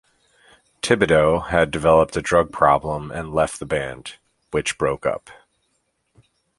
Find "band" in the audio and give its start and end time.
3.67-4.15